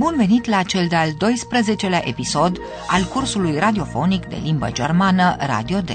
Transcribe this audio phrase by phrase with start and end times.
[0.00, 5.90] Bun venit la cel de-al 12-lea episod al cursului radiofonic de limbă germană Radio D.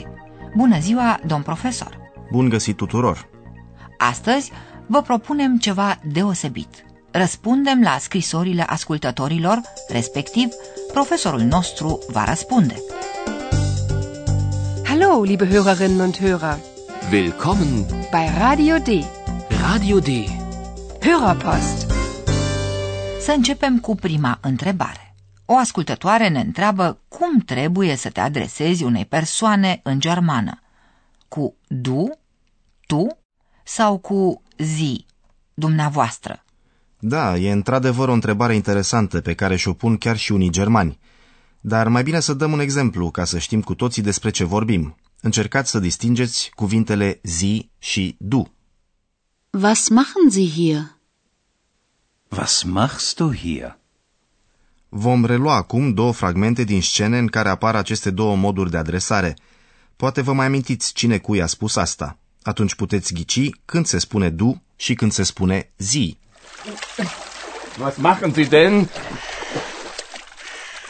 [0.55, 1.97] Bună ziua, domn profesor!
[2.31, 3.29] Bun găsit tuturor!
[3.97, 4.51] Astăzi
[4.87, 6.85] vă propunem ceva deosebit.
[7.11, 10.49] Răspundem la scrisorile ascultătorilor, respectiv,
[10.93, 12.75] profesorul nostru va răspunde.
[14.83, 16.57] Hallo, liebe Hörerinnen und Hörer,
[17.09, 19.05] Willkommen bei Radio D.
[19.61, 20.09] Radio D.
[21.01, 21.84] Hörerpost.
[23.25, 25.15] Să începem cu prima întrebare.
[25.45, 30.61] O ascultătoare ne întreabă cum trebuie să te adresezi unei persoane în germană.
[31.27, 32.19] Cu du,
[32.87, 33.07] tu
[33.63, 35.05] sau cu zi,
[35.53, 36.43] dumneavoastră?
[36.99, 40.99] Da, e într-adevăr o întrebare interesantă pe care și-o pun chiar și unii germani.
[41.61, 44.95] Dar mai bine să dăm un exemplu ca să știm cu toții despre ce vorbim.
[45.21, 48.53] Încercați să distingeți cuvintele zi și du.
[49.61, 50.94] Was machen Sie hier?
[52.37, 53.77] Was machst du hier?
[54.89, 59.35] Vom relua acum două fragmente din scene în care apar aceste două moduri de adresare.
[59.95, 62.17] Poate vă mai amintiți cine cui a spus asta.
[62.41, 66.17] Atunci puteți ghici când se spune du și când se spune zi.
[67.79, 68.89] Was machen Sie denn?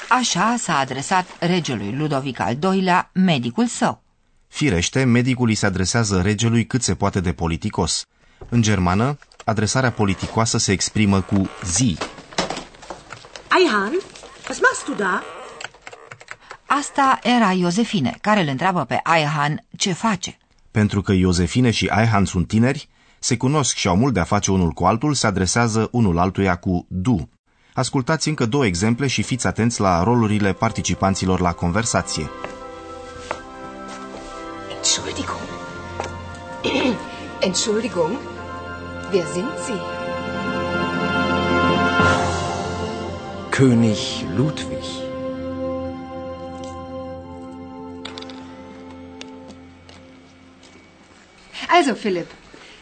[0.09, 4.03] Așa s-a adresat regelui Ludovic al II-lea medicul său.
[4.47, 8.05] Firește, medicul îi se adresează regelui cât se poate de politicos.
[8.49, 11.97] În germană, adresarea politicoasă se exprimă cu zi.
[13.59, 14.01] Eihahn,
[14.47, 15.23] was machst du da?
[16.65, 20.37] Asta era Iosefine, care îl întreabă pe Aihan ce face.
[20.71, 22.89] Pentru că Iosefine și Aihan sunt tineri,
[23.19, 26.55] se cunosc și au mult de a face unul cu altul, se adresează unul altuia
[26.55, 27.29] cu du.
[27.73, 32.29] Ascultați încă două exemple și fiți atenți la rolurile participanților la conversație.
[34.75, 35.39] Entschuldigung.
[37.47, 38.34] Entschuldigung.
[39.15, 39.81] Wer sind Sie?
[43.49, 44.87] König Ludwig.
[51.69, 52.27] Also, Philipp,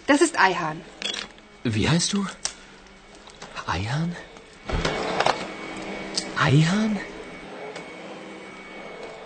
[0.07, 0.81] das ist Eihahn.
[1.63, 2.25] Wie heißt du?
[3.67, 4.15] Eihahn?
[6.45, 6.97] Eihahn?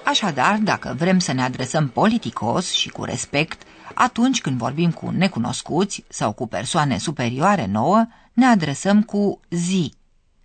[0.04, 6.04] Așadar, dacă vrem să ne adresăm politicos și cu respect, atunci când vorbim cu necunoscuți
[6.08, 9.94] sau cu persoane superioare nouă, ne adresăm cu zi.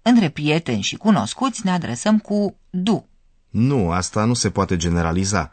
[0.03, 3.07] Între prieteni și cunoscuți ne adresăm cu du.
[3.51, 5.53] Nu, asta nu se poate generaliza.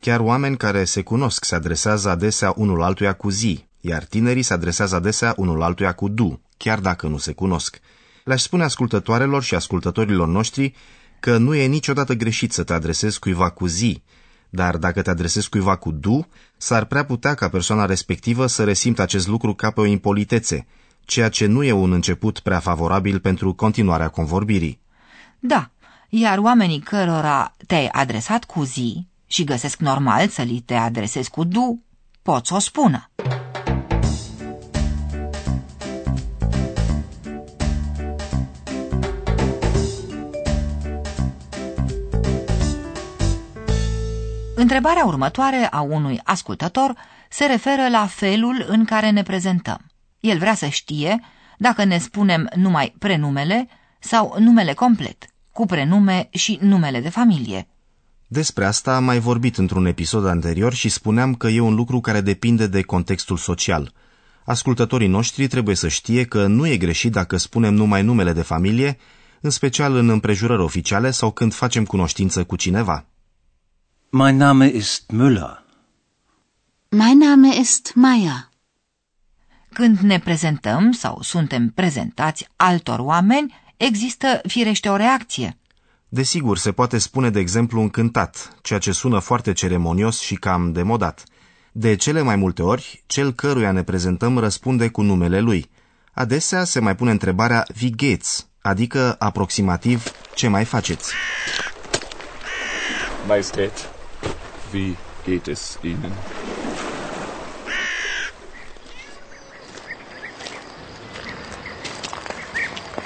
[0.00, 4.52] Chiar oameni care se cunosc se adresează adesea unul altuia cu zi, iar tinerii se
[4.52, 7.80] adresează adesea unul altuia cu du, chiar dacă nu se cunosc.
[8.24, 10.74] Le-aș spune ascultătoarelor și ascultătorilor noștri
[11.20, 14.02] că nu e niciodată greșit să te adresezi cuiva cu zi,
[14.50, 19.02] dar dacă te adresezi cuiva cu du, s-ar prea putea ca persoana respectivă să resimtă
[19.02, 20.66] acest lucru ca pe o impolitețe,
[21.04, 24.80] ceea ce nu e un început prea favorabil pentru continuarea convorbirii.
[25.38, 25.70] Da,
[26.08, 31.44] iar oamenii cărora te-ai adresat cu zi și găsesc normal să li te adresezi cu
[31.44, 31.82] du,
[32.22, 33.10] pot să o spună.
[44.60, 46.94] Întrebarea următoare a unui ascultător
[47.30, 49.78] se referă la felul în care ne prezentăm.
[50.20, 51.20] El vrea să știe
[51.58, 53.68] dacă ne spunem numai prenumele
[54.00, 57.68] sau numele complet, cu prenume și numele de familie.
[58.26, 62.20] Despre asta am mai vorbit într-un episod anterior și spuneam că e un lucru care
[62.20, 63.92] depinde de contextul social.
[64.44, 68.98] Ascultătorii noștri trebuie să știe că nu e greșit dacă spunem numai numele de familie,
[69.40, 73.04] în special în împrejurări oficiale sau când facem cunoștință cu cineva.
[74.12, 75.62] Mein Name ist Müller.
[76.88, 78.48] Mein Name ist Meier.
[79.72, 85.58] Când ne prezentăm sau suntem prezentați altor oameni, există firește o reacție.
[86.08, 91.24] Desigur, se poate spune de exemplu încântat, ceea ce sună foarte ceremonios și cam demodat.
[91.72, 95.70] De cele mai multe ori, cel căruia ne prezentăm răspunde cu numele lui.
[96.12, 100.04] Adesea se mai pune întrebarea wie geht's, adică aproximativ
[100.34, 101.12] ce mai faceți.
[103.26, 103.98] Majestät,
[104.72, 106.12] Wie geht es Ihnen?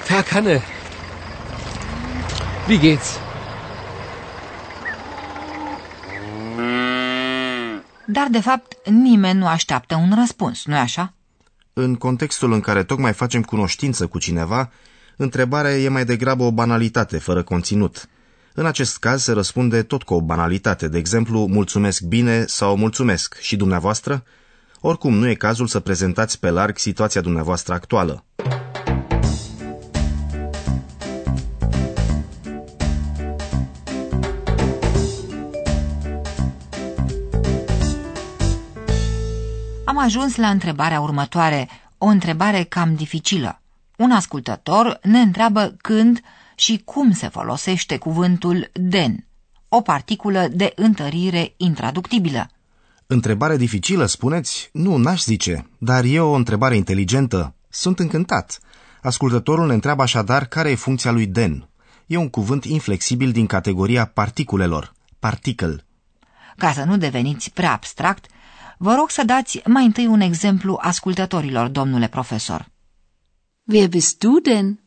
[0.07, 0.61] Tag, Hanne.
[2.67, 3.19] Wie geht's?
[8.07, 11.13] Dar, de fapt, nimeni nu așteaptă un răspuns, nu-i așa?
[11.73, 14.71] În contextul în care tocmai facem cunoștință cu cineva,
[15.17, 18.09] întrebarea e mai degrabă o banalitate fără conținut.
[18.57, 23.39] În acest caz se răspunde tot cu o banalitate, de exemplu, mulțumesc bine sau mulțumesc
[23.39, 24.23] și dumneavoastră?
[24.79, 28.25] Oricum, nu e cazul să prezentați pe larg situația dumneavoastră actuală.
[39.85, 43.61] Am ajuns la întrebarea următoare, o întrebare cam dificilă.
[43.97, 46.19] Un ascultător ne întreabă când
[46.55, 49.25] și cum se folosește cuvântul den,
[49.69, 52.49] o particulă de întărire intraductibilă.
[53.07, 54.69] Întrebare dificilă, spuneți?
[54.73, 57.55] Nu, n-aș zice, dar e o întrebare inteligentă.
[57.69, 58.59] Sunt încântat.
[59.01, 61.69] Ascultătorul ne întreabă așadar care e funcția lui den.
[62.05, 65.85] E un cuvânt inflexibil din categoria particulelor, particle.
[66.57, 68.25] Ca să nu deveniți prea abstract,
[68.77, 72.71] vă rog să dați mai întâi un exemplu ascultătorilor, domnule profesor.
[73.63, 74.79] Wer bist du denn?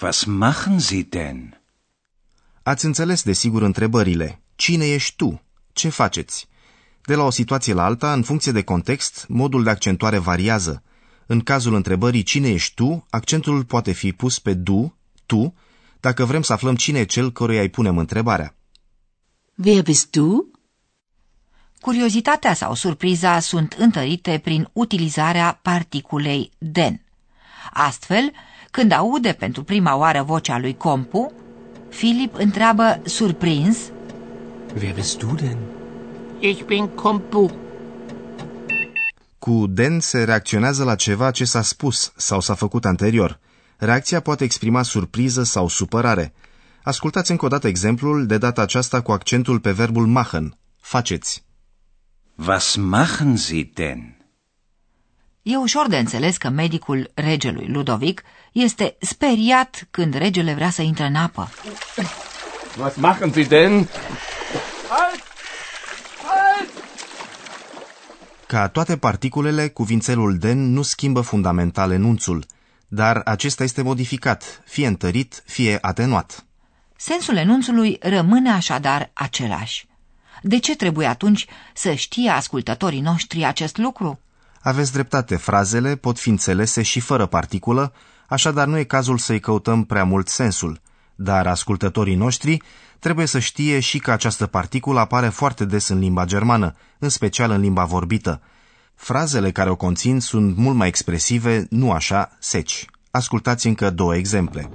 [0.00, 1.60] Was machen Sie denn?
[2.62, 4.40] Ați înțeles, desigur, întrebările.
[4.56, 5.42] Cine ești tu?
[5.72, 6.48] Ce faceți?
[7.02, 10.82] De la o situație la alta, în funcție de context, modul de accentuare variază.
[11.26, 14.96] În cazul întrebării cine ești tu, accentul poate fi pus pe du,
[15.26, 15.54] tu,
[16.00, 18.54] dacă vrem să aflăm cine e cel căruia îi punem întrebarea.
[19.64, 20.50] Wer bist du?
[21.80, 27.00] Curiozitatea sau surpriza sunt întărite prin utilizarea particulei den.
[27.72, 28.32] Astfel,
[28.76, 31.32] când aude pentru prima oară vocea lui Compu,
[31.88, 33.78] Filip întreabă surprins
[34.80, 35.56] Wer bist du denn?
[36.38, 37.50] Ich bin Kompu.
[39.38, 43.38] Cu den se reacționează la ceva ce s-a spus sau s-a făcut anterior.
[43.76, 46.32] Reacția poate exprima surpriză sau supărare.
[46.82, 50.58] Ascultați încă o dată exemplul, de data aceasta cu accentul pe verbul machen.
[50.80, 51.44] Faceți.
[52.46, 54.15] Was machen Sie denn?
[55.48, 58.22] E ușor de înțeles că medicul regelui Ludovic
[58.52, 61.50] este speriat când regele vrea să intre în apă.
[62.80, 63.72] Was machen Sie denn?
[64.88, 65.22] Halt!
[66.24, 66.70] Halt!
[68.46, 72.46] Ca toate particulele, cuvințelul den nu schimbă fundamental enunțul,
[72.88, 76.44] dar acesta este modificat, fie întărit, fie atenuat.
[76.96, 79.86] Sensul enunțului rămâne așadar același.
[80.42, 84.20] De ce trebuie atunci să știe ascultătorii noștri acest lucru?
[84.66, 87.92] Aveți dreptate, frazele pot fi înțelese și fără particulă,
[88.28, 90.80] așadar nu e cazul să-i căutăm prea mult sensul.
[91.14, 92.62] Dar ascultătorii noștri
[92.98, 97.50] trebuie să știe și că această particulă apare foarte des în limba germană, în special
[97.50, 98.40] în limba vorbită.
[98.94, 102.84] Frazele care o conțin sunt mult mai expresive, nu așa, seci.
[103.10, 104.70] Ascultați încă două exemple.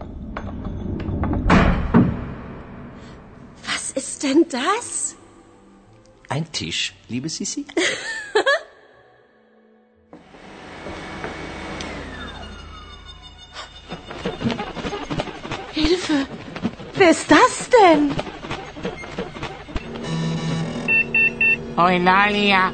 [3.67, 5.15] Was ist denn das?
[6.29, 7.63] Ein Tisch, liebe Sissi?
[17.01, 18.15] Wer ist das denn?
[21.77, 22.73] Eulalia.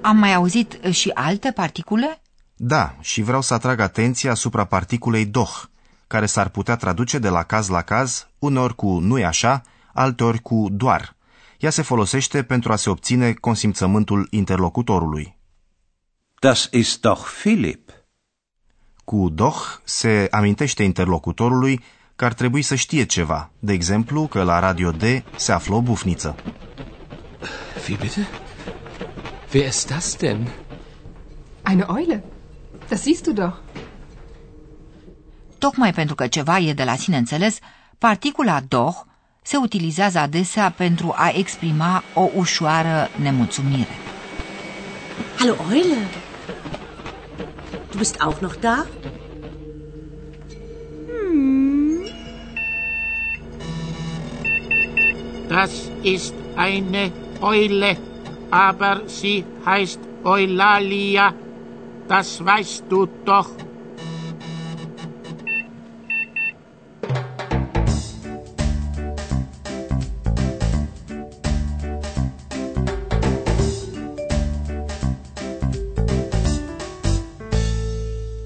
[0.00, 2.22] Am mai auzit și alte particule?
[2.56, 5.62] Da, și vreau să atrag atenția asupra particulei doh,
[6.06, 10.66] care s-ar putea traduce de la caz la caz, uneori cu nu așa, alteori cu
[10.70, 11.16] doar.
[11.58, 15.38] Ea se folosește pentru a se obține consimțământul interlocutorului.
[16.40, 17.90] Das ist doch Philipp.
[19.04, 21.80] Cu doh se amintește interlocutorului
[22.16, 25.02] că ar trebui să știe ceva, de exemplu că la Radio D
[25.36, 26.34] se află o bufniță.
[27.88, 28.26] Wie bitte?
[29.54, 30.48] Wer ist das denn?
[31.70, 32.24] Eine Eule.
[32.88, 33.56] Das siehst du doch.
[35.58, 37.58] Tocmai pentru că ceva e de la sine înțeles,
[37.98, 38.94] particula doh
[39.42, 43.96] se utilizează adesea pentru a exprima o ușoară nemulțumire.
[45.38, 45.96] Hallo Eule.
[47.90, 48.86] Du bist auch noch da?
[55.56, 57.10] Das ist eine
[57.40, 57.96] Eule,
[58.50, 61.32] aber sie heißt Eulalia.
[62.08, 63.50] Das weißt du doch.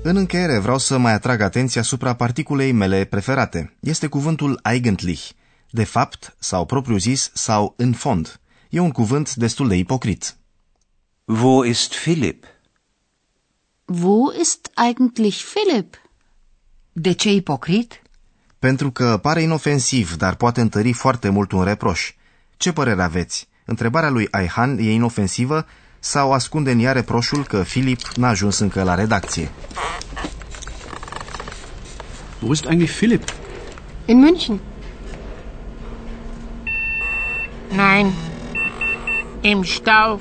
[0.02, 3.72] În încheiere vreau să mai atrag atenția asupra particulei mele preferate.
[3.80, 5.34] Este cuvântul eigentlich,
[5.70, 8.40] de fapt sau propriu zis sau în fond.
[8.68, 10.36] E un cuvânt destul de ipocrit.
[11.24, 12.44] Wo ist Philipp?
[13.84, 15.94] Wo ist eigentlich Philipp?
[16.92, 18.02] De ce ipocrit?
[18.58, 22.14] Pentru că pare inofensiv, dar poate întări foarte mult un reproș.
[22.56, 23.48] Ce părere aveți?
[23.64, 25.66] Întrebarea lui Aihan e inofensivă
[25.98, 29.50] sau ascunde în ea reproșul că Filip n-a ajuns încă la redacție.
[32.40, 33.28] Wo ist eigentlich Philipp?
[34.06, 34.60] In München.
[37.72, 38.12] Nein,
[39.42, 40.20] im Stau.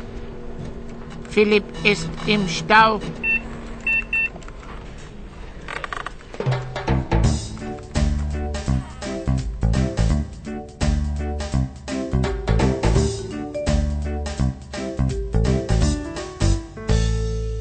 [1.30, 3.02] Philipp ist im Stau.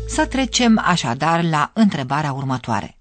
[0.07, 2.99] Să trecem așadar la întrebarea următoare.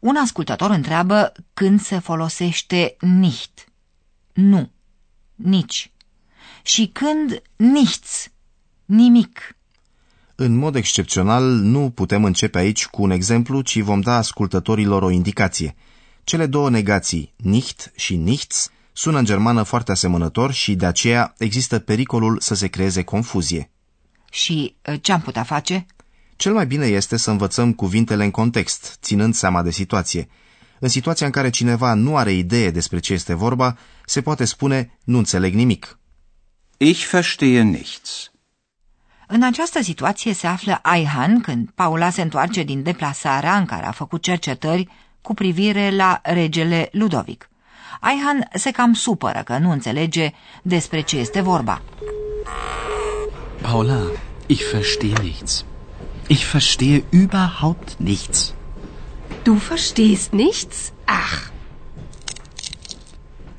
[0.00, 3.68] Un ascultător întreabă când se folosește nicht.
[4.32, 4.70] Nu.
[5.34, 5.93] Nici.
[6.66, 8.28] Și când nichts.
[8.84, 9.56] Nimic.
[10.34, 15.10] În mod excepțional, nu putem începe aici cu un exemplu, ci vom da ascultătorilor o
[15.10, 15.74] indicație.
[16.24, 21.78] Cele două negații, nicht și nichts, sună în germană foarte asemănător și de aceea există
[21.78, 23.70] pericolul să se creeze confuzie.
[24.30, 25.86] Și uh, ce am putea face?
[26.36, 30.28] Cel mai bine este să învățăm cuvintele în context, ținând seama de situație.
[30.78, 34.98] În situația în care cineva nu are idee despre ce este vorba, se poate spune
[35.04, 35.98] nu înțeleg nimic.
[36.76, 38.30] Ich verstehe nichts.
[39.26, 43.90] În această situație se află Aihan când Paula se întoarce din deplasarea în care a
[43.90, 44.88] făcut cercetări
[45.22, 47.48] cu privire la regele Ludovic.
[48.00, 50.30] Aihan se cam supără că nu înțelege
[50.62, 51.82] despre ce este vorba.
[53.60, 54.00] Paula,
[54.46, 55.64] ich verstehe nichts.
[56.26, 58.54] Ich verstehe überhaupt nichts.
[59.42, 60.92] Du verstehst nichts?
[61.04, 61.52] Ach,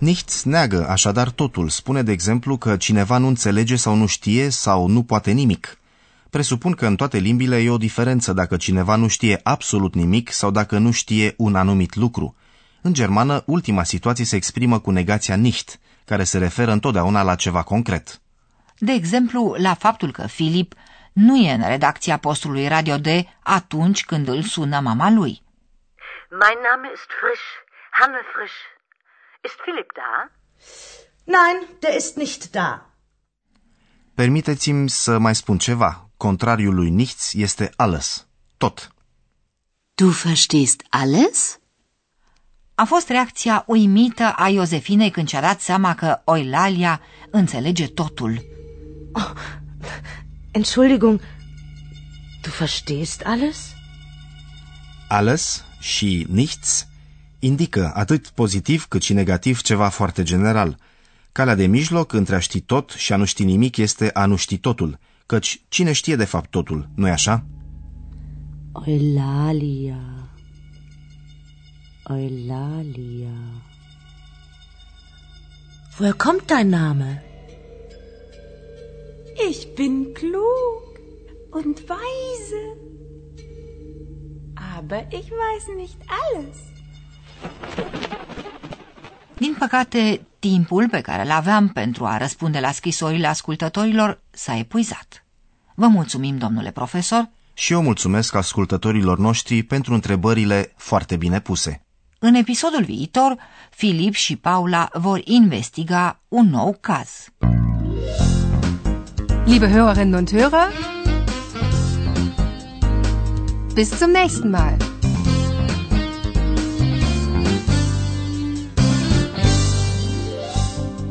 [0.05, 1.69] Nichts țneagă așadar totul.
[1.69, 5.77] Spune, de exemplu, că cineva nu înțelege sau nu știe sau nu poate nimic.
[6.29, 10.51] Presupun că în toate limbile e o diferență dacă cineva nu știe absolut nimic sau
[10.51, 12.35] dacă nu știe un anumit lucru.
[12.81, 17.63] În germană, ultima situație se exprimă cu negația nicht, care se referă întotdeauna la ceva
[17.63, 18.21] concret.
[18.77, 20.73] De exemplu, la faptul că Filip
[21.13, 23.07] nu e în redacția postului Radio D
[23.43, 25.41] atunci când îl sună mama lui.
[26.29, 27.47] Mein Name ist Frisch,
[27.91, 28.74] Hanne Frisch.
[29.45, 30.13] Ist Philipp da?
[31.25, 32.89] Nein, der ist nicht da.
[34.15, 36.09] Permiteți-mi să mai spun ceva.
[36.17, 38.27] Contrariul lui nichts este alles.
[38.57, 38.93] Tot.
[39.95, 41.59] Du verstehst alles?
[42.75, 48.45] A fost reacția uimită a Iosefinei când și-a dat seama că Oilalia înțelege totul.
[50.51, 51.21] Entschuldigung,
[52.41, 53.73] du verstehst alles?
[55.07, 56.87] Alles și nichts
[57.45, 60.77] indică atât pozitiv cât și negativ ceva foarte general.
[61.31, 64.35] Calea de mijloc între a ști tot și a nu ști nimic este a nu
[64.35, 67.45] ști totul, căci cine știe de fapt totul, nu-i așa?
[68.85, 70.29] Eulalia.
[72.09, 73.37] Eulalia.
[75.97, 77.23] Woher kommt dein Name?
[79.49, 80.83] Ich bin klug
[81.49, 82.63] und weise.
[84.77, 86.74] Aber ich weiß nicht alles.
[89.37, 95.25] Din păcate, timpul pe care îl aveam pentru a răspunde la scrisorile ascultătorilor s-a epuizat.
[95.75, 97.29] Vă mulțumim, domnule profesor.
[97.53, 101.81] Și eu mulțumesc ascultătorilor noștri pentru întrebările foarte bine puse.
[102.19, 103.35] În episodul viitor,
[103.69, 107.09] Filip și Paula vor investiga un nou caz.
[109.45, 110.69] liebe Hörerinnen und Hörer,
[113.75, 114.94] bis zum nächsten Mal.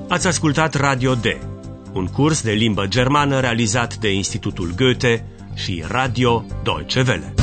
[0.09, 1.25] Ați ascultat Radio D,
[1.93, 7.35] un curs de limbă germană realizat de Institutul Goethe și Radio Deutsche Welle.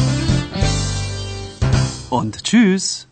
[2.10, 3.11] Und tschüss.